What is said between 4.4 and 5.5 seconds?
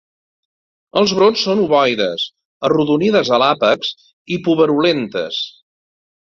puberulentes.